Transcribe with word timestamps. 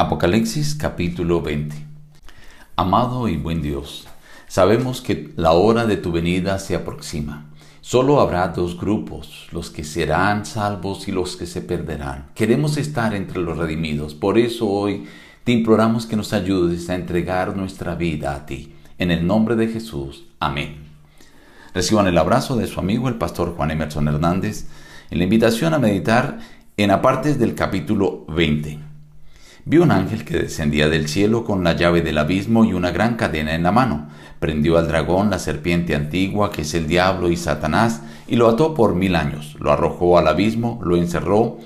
Apocalipsis 0.00 0.76
capítulo 0.76 1.42
20 1.42 1.76
Amado 2.74 3.28
y 3.28 3.36
buen 3.36 3.60
Dios, 3.60 4.08
sabemos 4.48 5.02
que 5.02 5.34
la 5.36 5.52
hora 5.52 5.84
de 5.84 5.98
tu 5.98 6.10
venida 6.10 6.58
se 6.58 6.74
aproxima. 6.74 7.50
Solo 7.82 8.22
habrá 8.22 8.48
dos 8.48 8.80
grupos, 8.80 9.48
los 9.52 9.68
que 9.68 9.84
serán 9.84 10.46
salvos 10.46 11.06
y 11.06 11.12
los 11.12 11.36
que 11.36 11.44
se 11.44 11.60
perderán. 11.60 12.30
Queremos 12.34 12.78
estar 12.78 13.14
entre 13.14 13.40
los 13.40 13.58
redimidos, 13.58 14.14
por 14.14 14.38
eso 14.38 14.70
hoy 14.70 15.04
te 15.44 15.52
imploramos 15.52 16.06
que 16.06 16.16
nos 16.16 16.32
ayudes 16.32 16.88
a 16.88 16.94
entregar 16.94 17.54
nuestra 17.54 17.94
vida 17.94 18.34
a 18.34 18.46
ti. 18.46 18.72
En 18.96 19.10
el 19.10 19.26
nombre 19.26 19.54
de 19.54 19.68
Jesús, 19.68 20.24
amén. 20.38 20.76
Reciban 21.74 22.06
el 22.06 22.16
abrazo 22.16 22.56
de 22.56 22.68
su 22.68 22.80
amigo 22.80 23.10
el 23.10 23.16
pastor 23.16 23.54
Juan 23.54 23.70
Emerson 23.70 24.08
Hernández 24.08 24.66
en 25.10 25.18
la 25.18 25.24
invitación 25.24 25.74
a 25.74 25.78
meditar 25.78 26.38
en 26.78 26.90
apartes 26.90 27.38
del 27.38 27.54
capítulo 27.54 28.24
20. 28.28 28.89
Vi 29.70 29.78
un 29.78 29.92
ángel 29.92 30.24
que 30.24 30.36
descendía 30.36 30.88
del 30.88 31.06
cielo 31.06 31.44
con 31.44 31.62
la 31.62 31.76
llave 31.76 32.02
del 32.02 32.18
abismo 32.18 32.64
y 32.64 32.72
una 32.72 32.90
gran 32.90 33.14
cadena 33.14 33.54
en 33.54 33.62
la 33.62 33.70
mano. 33.70 34.08
Prendió 34.40 34.76
al 34.76 34.88
dragón, 34.88 35.30
la 35.30 35.38
serpiente 35.38 35.94
antigua, 35.94 36.50
que 36.50 36.62
es 36.62 36.74
el 36.74 36.88
diablo 36.88 37.30
y 37.30 37.36
Satanás, 37.36 38.02
y 38.26 38.34
lo 38.34 38.48
ató 38.48 38.74
por 38.74 38.96
mil 38.96 39.14
años. 39.14 39.56
Lo 39.60 39.70
arrojó 39.70 40.18
al 40.18 40.26
abismo, 40.26 40.80
lo 40.82 40.96
encerró 40.96 41.58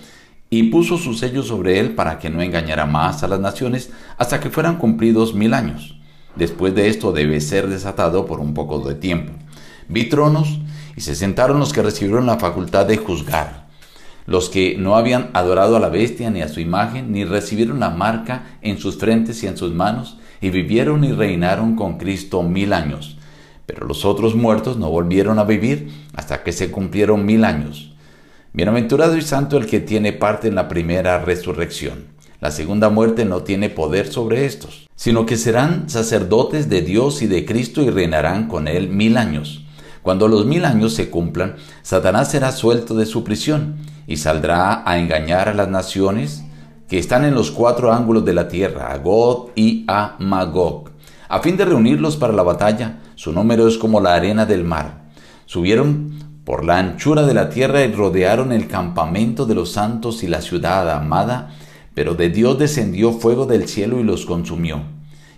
y 0.50 0.64
puso 0.64 0.98
su 0.98 1.14
sello 1.14 1.42
sobre 1.42 1.80
él 1.80 1.94
para 1.94 2.18
que 2.18 2.28
no 2.28 2.42
engañara 2.42 2.84
más 2.84 3.22
a 3.22 3.28
las 3.28 3.40
naciones 3.40 3.90
hasta 4.18 4.38
que 4.38 4.50
fueran 4.50 4.76
cumplidos 4.76 5.34
mil 5.34 5.54
años. 5.54 5.98
Después 6.36 6.74
de 6.74 6.88
esto 6.88 7.10
debe 7.10 7.40
ser 7.40 7.68
desatado 7.68 8.26
por 8.26 8.38
un 8.38 8.52
poco 8.52 8.80
de 8.80 8.96
tiempo. 8.96 9.32
Vi 9.88 10.10
tronos 10.10 10.58
y 10.94 11.00
se 11.00 11.14
sentaron 11.14 11.58
los 11.58 11.72
que 11.72 11.80
recibieron 11.80 12.26
la 12.26 12.38
facultad 12.38 12.84
de 12.84 12.98
juzgar, 12.98 13.63
los 14.26 14.48
que 14.48 14.76
no 14.78 14.96
habían 14.96 15.30
adorado 15.34 15.76
a 15.76 15.80
la 15.80 15.88
bestia 15.88 16.30
ni 16.30 16.42
a 16.42 16.48
su 16.48 16.60
imagen, 16.60 17.12
ni 17.12 17.24
recibieron 17.24 17.80
la 17.80 17.90
marca 17.90 18.58
en 18.62 18.78
sus 18.78 18.96
frentes 18.96 19.42
y 19.42 19.46
en 19.46 19.56
sus 19.56 19.72
manos, 19.72 20.16
y 20.40 20.50
vivieron 20.50 21.04
y 21.04 21.12
reinaron 21.12 21.76
con 21.76 21.98
Cristo 21.98 22.42
mil 22.42 22.72
años. 22.72 23.18
Pero 23.66 23.86
los 23.86 24.04
otros 24.04 24.34
muertos 24.34 24.76
no 24.76 24.90
volvieron 24.90 25.38
a 25.38 25.44
vivir 25.44 25.90
hasta 26.14 26.42
que 26.42 26.52
se 26.52 26.70
cumplieron 26.70 27.24
mil 27.24 27.44
años. 27.44 27.92
Bienaventurado 28.52 29.16
y 29.16 29.22
santo 29.22 29.56
el 29.56 29.66
que 29.66 29.80
tiene 29.80 30.12
parte 30.12 30.48
en 30.48 30.54
la 30.54 30.68
primera 30.68 31.18
resurrección. 31.18 32.06
La 32.40 32.50
segunda 32.50 32.90
muerte 32.90 33.24
no 33.24 33.42
tiene 33.42 33.70
poder 33.70 34.06
sobre 34.06 34.44
estos, 34.44 34.86
sino 34.94 35.24
que 35.24 35.36
serán 35.36 35.88
sacerdotes 35.88 36.68
de 36.68 36.82
Dios 36.82 37.22
y 37.22 37.26
de 37.26 37.46
Cristo 37.46 37.82
y 37.82 37.90
reinarán 37.90 38.48
con 38.48 38.68
él 38.68 38.88
mil 38.88 39.16
años. 39.16 39.63
Cuando 40.04 40.28
los 40.28 40.44
mil 40.44 40.66
años 40.66 40.92
se 40.92 41.08
cumplan, 41.08 41.56
Satanás 41.80 42.30
será 42.30 42.52
suelto 42.52 42.94
de 42.94 43.06
su 43.06 43.24
prisión 43.24 43.76
y 44.06 44.18
saldrá 44.18 44.86
a 44.86 44.98
engañar 44.98 45.48
a 45.48 45.54
las 45.54 45.70
naciones 45.70 46.44
que 46.90 46.98
están 46.98 47.24
en 47.24 47.34
los 47.34 47.50
cuatro 47.50 47.90
ángulos 47.90 48.22
de 48.26 48.34
la 48.34 48.46
tierra, 48.46 48.92
a 48.92 48.98
God 48.98 49.52
y 49.56 49.86
a 49.88 50.16
Magog, 50.18 50.90
a 51.26 51.40
fin 51.40 51.56
de 51.56 51.64
reunirlos 51.64 52.18
para 52.18 52.34
la 52.34 52.42
batalla. 52.42 52.98
Su 53.14 53.32
número 53.32 53.66
es 53.66 53.78
como 53.78 53.98
la 53.98 54.12
arena 54.12 54.44
del 54.44 54.62
mar. 54.62 55.04
Subieron 55.46 56.12
por 56.44 56.66
la 56.66 56.80
anchura 56.80 57.22
de 57.22 57.32
la 57.32 57.48
tierra 57.48 57.82
y 57.82 57.90
rodearon 57.90 58.52
el 58.52 58.68
campamento 58.68 59.46
de 59.46 59.54
los 59.54 59.72
santos 59.72 60.22
y 60.22 60.26
la 60.26 60.42
ciudad 60.42 60.90
amada, 60.90 61.54
pero 61.94 62.14
de 62.14 62.28
Dios 62.28 62.58
descendió 62.58 63.12
fuego 63.12 63.46
del 63.46 63.68
cielo 63.68 63.98
y 64.00 64.02
los 64.02 64.26
consumió. 64.26 64.82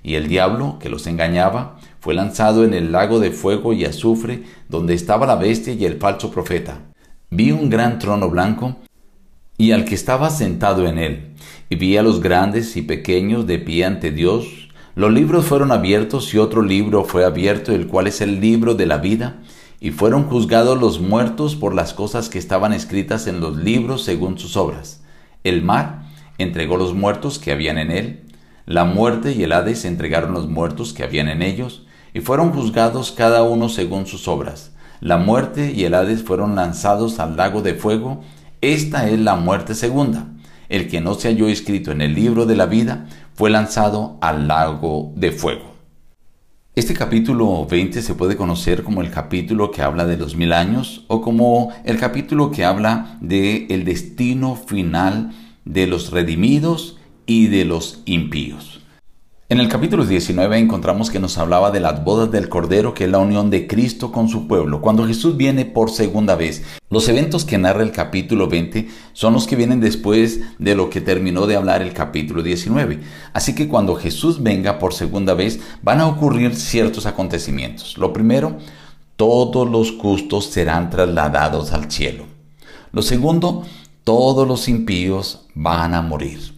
Y 0.06 0.14
el 0.14 0.28
diablo, 0.28 0.78
que 0.78 0.88
los 0.88 1.08
engañaba, 1.08 1.78
fue 1.98 2.14
lanzado 2.14 2.64
en 2.64 2.74
el 2.74 2.92
lago 2.92 3.18
de 3.18 3.32
fuego 3.32 3.72
y 3.72 3.84
azufre, 3.84 4.44
donde 4.68 4.94
estaba 4.94 5.26
la 5.26 5.34
bestia 5.34 5.72
y 5.72 5.84
el 5.84 5.98
falso 5.98 6.30
profeta. 6.30 6.82
Vi 7.30 7.50
un 7.50 7.68
gran 7.68 7.98
trono 7.98 8.30
blanco 8.30 8.76
y 9.58 9.72
al 9.72 9.84
que 9.84 9.96
estaba 9.96 10.30
sentado 10.30 10.86
en 10.86 10.98
él, 10.98 11.34
y 11.70 11.74
vi 11.74 11.96
a 11.96 12.04
los 12.04 12.20
grandes 12.20 12.76
y 12.76 12.82
pequeños 12.82 13.48
de 13.48 13.58
pie 13.58 13.84
ante 13.84 14.12
Dios. 14.12 14.68
Los 14.94 15.10
libros 15.12 15.46
fueron 15.46 15.72
abiertos 15.72 16.32
y 16.32 16.38
otro 16.38 16.62
libro 16.62 17.02
fue 17.02 17.24
abierto, 17.24 17.72
el 17.72 17.88
cual 17.88 18.06
es 18.06 18.20
el 18.20 18.40
libro 18.40 18.76
de 18.76 18.86
la 18.86 18.98
vida, 18.98 19.40
y 19.80 19.90
fueron 19.90 20.28
juzgados 20.28 20.78
los 20.78 21.00
muertos 21.00 21.56
por 21.56 21.74
las 21.74 21.94
cosas 21.94 22.28
que 22.28 22.38
estaban 22.38 22.72
escritas 22.72 23.26
en 23.26 23.40
los 23.40 23.56
libros 23.56 24.04
según 24.04 24.38
sus 24.38 24.56
obras. 24.56 25.02
El 25.42 25.62
mar 25.62 26.04
entregó 26.38 26.76
los 26.76 26.94
muertos 26.94 27.40
que 27.40 27.50
habían 27.50 27.78
en 27.78 27.90
él, 27.90 28.25
la 28.66 28.84
muerte 28.84 29.32
y 29.32 29.44
el 29.44 29.52
Hades 29.52 29.84
entregaron 29.84 30.32
los 30.32 30.48
muertos 30.48 30.92
que 30.92 31.04
habían 31.04 31.28
en 31.28 31.40
ellos, 31.40 31.86
y 32.12 32.20
fueron 32.20 32.52
juzgados 32.52 33.12
cada 33.12 33.44
uno 33.44 33.68
según 33.68 34.06
sus 34.06 34.26
obras. 34.26 34.72
La 35.00 35.18
muerte 35.18 35.72
y 35.72 35.84
el 35.84 35.94
Hades 35.94 36.24
fueron 36.24 36.56
lanzados 36.56 37.20
al 37.20 37.36
lago 37.36 37.62
de 37.62 37.74
fuego. 37.74 38.22
Esta 38.60 39.08
es 39.08 39.20
la 39.20 39.36
muerte 39.36 39.74
segunda. 39.74 40.26
El 40.68 40.88
que 40.88 41.00
no 41.00 41.14
se 41.14 41.28
halló 41.28 41.48
escrito 41.48 41.92
en 41.92 42.00
el 42.00 42.14
libro 42.14 42.44
de 42.44 42.56
la 42.56 42.66
vida 42.66 43.06
fue 43.34 43.50
lanzado 43.50 44.18
al 44.20 44.48
lago 44.48 45.12
de 45.14 45.30
fuego. 45.30 45.76
Este 46.74 46.92
capítulo 46.92 47.66
20 47.66 48.02
se 48.02 48.14
puede 48.14 48.36
conocer 48.36 48.82
como 48.82 49.00
el 49.00 49.10
capítulo 49.10 49.70
que 49.70 49.82
habla 49.82 50.06
de 50.06 50.16
los 50.16 50.34
mil 50.34 50.52
años 50.52 51.04
o 51.06 51.22
como 51.22 51.72
el 51.84 51.98
capítulo 51.98 52.50
que 52.50 52.64
habla 52.64 53.16
de 53.20 53.66
el 53.70 53.84
destino 53.84 54.56
final 54.56 55.32
de 55.64 55.86
los 55.86 56.10
redimidos 56.10 56.95
y 57.26 57.48
de 57.48 57.64
los 57.64 58.00
impíos. 58.06 58.80
En 59.48 59.60
el 59.60 59.68
capítulo 59.68 60.04
19 60.04 60.58
encontramos 60.58 61.08
que 61.08 61.20
nos 61.20 61.38
hablaba 61.38 61.70
de 61.70 61.78
las 61.78 62.02
bodas 62.02 62.32
del 62.32 62.48
Cordero, 62.48 62.94
que 62.94 63.04
es 63.04 63.10
la 63.10 63.20
unión 63.20 63.48
de 63.48 63.68
Cristo 63.68 64.10
con 64.10 64.28
su 64.28 64.48
pueblo, 64.48 64.80
cuando 64.80 65.06
Jesús 65.06 65.36
viene 65.36 65.64
por 65.64 65.90
segunda 65.90 66.34
vez. 66.34 66.64
Los 66.90 67.08
eventos 67.08 67.44
que 67.44 67.56
narra 67.56 67.84
el 67.84 67.92
capítulo 67.92 68.48
20 68.48 68.88
son 69.12 69.34
los 69.34 69.46
que 69.46 69.54
vienen 69.54 69.80
después 69.80 70.40
de 70.58 70.74
lo 70.74 70.90
que 70.90 71.00
terminó 71.00 71.46
de 71.46 71.54
hablar 71.54 71.80
el 71.80 71.92
capítulo 71.92 72.42
19. 72.42 72.98
Así 73.34 73.54
que 73.54 73.68
cuando 73.68 73.94
Jesús 73.94 74.42
venga 74.42 74.80
por 74.80 74.92
segunda 74.92 75.34
vez 75.34 75.60
van 75.80 76.00
a 76.00 76.08
ocurrir 76.08 76.56
ciertos 76.56 77.06
acontecimientos. 77.06 77.98
Lo 77.98 78.12
primero, 78.12 78.58
todos 79.14 79.70
los 79.70 79.92
justos 79.92 80.46
serán 80.46 80.90
trasladados 80.90 81.72
al 81.72 81.88
cielo. 81.88 82.24
Lo 82.90 83.02
segundo, 83.02 83.64
todos 84.02 84.48
los 84.48 84.68
impíos 84.68 85.46
van 85.54 85.94
a 85.94 86.02
morir. 86.02 86.55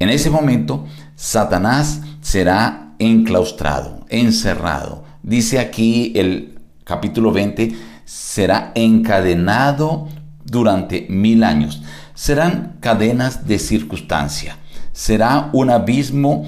En 0.00 0.08
ese 0.08 0.30
momento, 0.30 0.86
Satanás 1.14 2.00
será 2.22 2.94
enclaustrado, 2.98 4.06
encerrado. 4.08 5.04
Dice 5.22 5.58
aquí 5.58 6.12
el 6.16 6.58
capítulo 6.84 7.32
20, 7.32 7.76
será 8.06 8.72
encadenado 8.74 10.08
durante 10.42 11.06
mil 11.10 11.44
años. 11.44 11.82
Serán 12.14 12.78
cadenas 12.80 13.46
de 13.46 13.58
circunstancia. 13.58 14.56
Será 14.92 15.50
un 15.52 15.68
abismo 15.68 16.46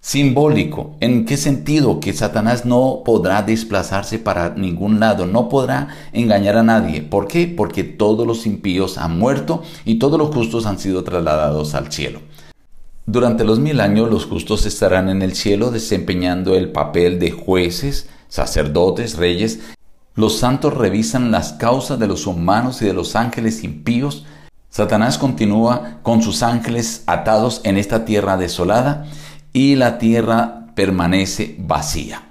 simbólico. 0.00 0.96
¿En 1.00 1.26
qué 1.26 1.36
sentido? 1.36 2.00
Que 2.00 2.14
Satanás 2.14 2.64
no 2.64 3.02
podrá 3.04 3.42
desplazarse 3.42 4.18
para 4.18 4.54
ningún 4.54 5.00
lado, 5.00 5.26
no 5.26 5.50
podrá 5.50 5.88
engañar 6.14 6.56
a 6.56 6.62
nadie. 6.62 7.02
¿Por 7.02 7.28
qué? 7.28 7.46
Porque 7.46 7.84
todos 7.84 8.26
los 8.26 8.46
impíos 8.46 8.96
han 8.96 9.18
muerto 9.18 9.62
y 9.84 9.98
todos 9.98 10.18
los 10.18 10.34
justos 10.34 10.64
han 10.64 10.78
sido 10.78 11.04
trasladados 11.04 11.74
al 11.74 11.92
cielo. 11.92 12.20
Durante 13.08 13.44
los 13.44 13.60
mil 13.60 13.80
años 13.80 14.10
los 14.10 14.26
justos 14.26 14.66
estarán 14.66 15.08
en 15.08 15.22
el 15.22 15.36
cielo 15.36 15.70
desempeñando 15.70 16.56
el 16.56 16.72
papel 16.72 17.20
de 17.20 17.30
jueces, 17.30 18.08
sacerdotes, 18.26 19.16
reyes. 19.16 19.60
Los 20.16 20.38
santos 20.38 20.74
revisan 20.74 21.30
las 21.30 21.52
causas 21.52 22.00
de 22.00 22.08
los 22.08 22.26
humanos 22.26 22.82
y 22.82 22.86
de 22.86 22.94
los 22.94 23.14
ángeles 23.14 23.62
impíos. 23.62 24.26
Satanás 24.70 25.18
continúa 25.18 26.00
con 26.02 26.20
sus 26.20 26.42
ángeles 26.42 27.04
atados 27.06 27.60
en 27.62 27.78
esta 27.78 28.04
tierra 28.04 28.36
desolada 28.36 29.06
y 29.52 29.76
la 29.76 29.98
tierra 29.98 30.72
permanece 30.74 31.54
vacía. 31.60 32.24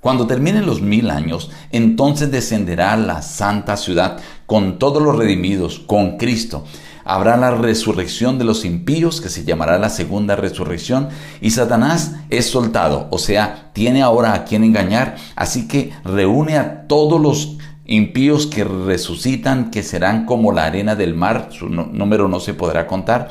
Cuando 0.00 0.28
terminen 0.28 0.66
los 0.66 0.82
mil 0.82 1.10
años, 1.10 1.50
entonces 1.72 2.30
descenderá 2.30 2.96
la 2.96 3.22
santa 3.22 3.76
ciudad 3.76 4.18
con 4.46 4.78
todos 4.78 5.02
los 5.02 5.16
redimidos, 5.16 5.80
con 5.80 6.16
Cristo 6.16 6.64
habrá 7.04 7.36
la 7.36 7.50
resurrección 7.50 8.38
de 8.38 8.44
los 8.44 8.64
impíos, 8.64 9.20
que 9.20 9.28
se 9.28 9.44
llamará 9.44 9.78
la 9.78 9.90
segunda 9.90 10.36
resurrección, 10.36 11.08
y 11.40 11.50
Satanás 11.50 12.16
es 12.30 12.50
soltado, 12.50 13.08
o 13.10 13.18
sea, 13.18 13.70
tiene 13.72 14.02
ahora 14.02 14.34
a 14.34 14.44
quien 14.44 14.64
engañar, 14.64 15.16
así 15.36 15.68
que 15.68 15.92
reúne 16.04 16.58
a 16.58 16.86
todos 16.86 17.20
los 17.20 17.58
impíos 17.84 18.46
que 18.46 18.64
resucitan, 18.64 19.70
que 19.70 19.82
serán 19.82 20.24
como 20.26 20.52
la 20.52 20.64
arena 20.64 20.94
del 20.94 21.14
mar, 21.14 21.48
su 21.50 21.68
número 21.68 22.28
no 22.28 22.40
se 22.40 22.54
podrá 22.54 22.86
contar, 22.86 23.28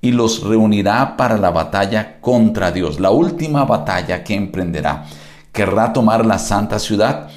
y 0.00 0.12
los 0.12 0.44
reunirá 0.44 1.16
para 1.16 1.36
la 1.38 1.50
batalla 1.50 2.20
contra 2.20 2.70
Dios, 2.70 3.00
la 3.00 3.10
última 3.10 3.64
batalla 3.64 4.22
que 4.22 4.34
emprenderá. 4.34 5.06
Querrá 5.52 5.92
tomar 5.92 6.24
la 6.24 6.38
santa 6.38 6.78
ciudad, 6.78 7.28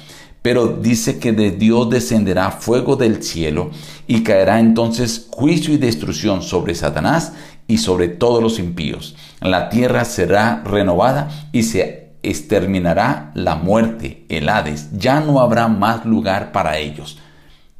pero 0.42 0.66
dice 0.66 1.18
que 1.18 1.32
de 1.32 1.52
Dios 1.52 1.88
descenderá 1.88 2.50
fuego 2.50 2.96
del 2.96 3.22
cielo 3.22 3.70
y 4.06 4.24
caerá 4.24 4.58
entonces 4.58 5.28
juicio 5.30 5.72
y 5.72 5.78
destrucción 5.78 6.42
sobre 6.42 6.74
Satanás 6.74 7.32
y 7.68 7.78
sobre 7.78 8.08
todos 8.08 8.42
los 8.42 8.58
impíos. 8.58 9.14
La 9.40 9.70
tierra 9.70 10.04
será 10.04 10.62
renovada 10.64 11.48
y 11.52 11.62
se 11.62 12.10
exterminará 12.24 13.30
la 13.34 13.54
muerte, 13.54 14.26
el 14.28 14.48
Hades. 14.48 14.90
Ya 14.98 15.20
no 15.20 15.40
habrá 15.40 15.68
más 15.68 16.04
lugar 16.04 16.52
para 16.52 16.78
ellos. 16.78 17.18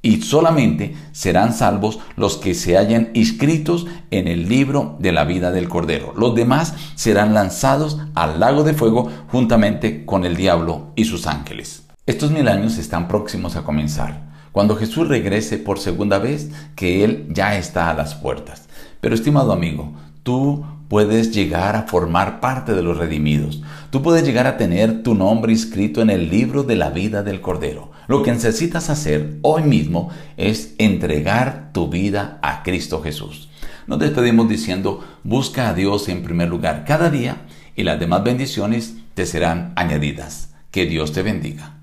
y 0.04 0.20
solamente 0.22 0.96
serán 1.12 1.52
salvos 1.54 2.00
los 2.16 2.36
que 2.36 2.54
se 2.54 2.76
hayan 2.76 3.10
inscritos 3.14 3.86
en 4.10 4.26
el 4.26 4.48
libro 4.48 4.96
de 4.98 5.12
la 5.12 5.22
vida 5.22 5.52
del 5.52 5.68
Cordero. 5.68 6.12
Los 6.16 6.34
demás 6.34 6.74
serán 6.96 7.34
lanzados 7.34 7.98
al 8.16 8.40
lago 8.40 8.64
de 8.64 8.74
fuego 8.74 9.08
juntamente 9.28 10.04
con 10.04 10.24
el 10.24 10.34
diablo 10.34 10.90
y 10.96 11.04
sus 11.04 11.28
ángeles. 11.28 11.84
Estos 12.04 12.32
mil 12.32 12.48
años 12.48 12.78
están 12.78 13.06
próximos 13.06 13.54
a 13.54 13.62
comenzar. 13.62 14.32
Cuando 14.50 14.74
Jesús 14.74 15.06
regrese 15.06 15.56
por 15.56 15.78
segunda 15.78 16.18
vez, 16.18 16.50
que 16.74 17.04
Él 17.04 17.28
ya 17.28 17.56
está 17.56 17.90
a 17.90 17.94
las 17.94 18.16
puertas. 18.16 18.68
Pero 19.00 19.14
estimado 19.14 19.52
amigo, 19.52 19.92
tú 20.24 20.64
puedes 20.88 21.30
llegar 21.30 21.76
a 21.76 21.84
formar 21.84 22.40
parte 22.40 22.74
de 22.74 22.82
los 22.82 22.98
redimidos. 22.98 23.62
Tú 23.90 24.02
puedes 24.02 24.24
llegar 24.24 24.48
a 24.48 24.56
tener 24.56 25.04
tu 25.04 25.14
nombre 25.14 25.52
inscrito 25.52 26.02
en 26.02 26.10
el 26.10 26.28
libro 26.28 26.64
de 26.64 26.74
la 26.74 26.90
vida 26.90 27.22
del 27.22 27.40
Cordero. 27.40 27.92
Lo 28.08 28.24
que 28.24 28.32
necesitas 28.32 28.90
hacer 28.90 29.38
hoy 29.42 29.62
mismo 29.62 30.10
es 30.36 30.74
entregar 30.78 31.70
tu 31.72 31.88
vida 31.88 32.40
a 32.42 32.64
Cristo 32.64 33.00
Jesús. 33.00 33.48
Nos 33.86 34.00
despedimos 34.00 34.48
diciendo, 34.48 35.04
busca 35.22 35.68
a 35.68 35.74
Dios 35.74 36.08
en 36.08 36.24
primer 36.24 36.48
lugar 36.48 36.84
cada 36.84 37.10
día 37.10 37.42
y 37.76 37.84
las 37.84 38.00
demás 38.00 38.24
bendiciones 38.24 38.96
te 39.14 39.24
serán 39.24 39.72
añadidas. 39.76 40.52
Que 40.72 40.86
Dios 40.86 41.12
te 41.12 41.22
bendiga. 41.22 41.81